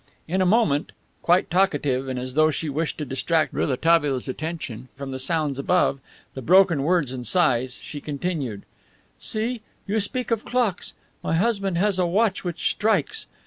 In 0.27 0.41
a 0.41 0.47
moment, 0.47 0.93
quite 1.21 1.51
talkative, 1.51 2.07
and 2.09 2.17
as 2.17 2.33
though 2.33 2.49
she 2.49 2.69
wished 2.69 2.97
to 2.97 3.05
distract 3.05 3.53
Rouletabille's 3.53 4.27
attention 4.27 4.87
from 4.95 5.11
the 5.11 5.19
sounds 5.19 5.59
above, 5.59 5.99
the 6.33 6.41
broken 6.41 6.81
words 6.81 7.13
and 7.13 7.27
sighs, 7.27 7.75
she 7.75 8.01
continued: 8.01 8.63
"See, 9.19 9.61
you 9.85 9.99
speak 9.99 10.31
of 10.31 10.43
clocks. 10.43 10.93
My 11.21 11.35
husband 11.35 11.77
has 11.77 11.99
a 11.99 12.07
watch 12.07 12.43
which 12.43 12.71
strikes. 12.71 13.27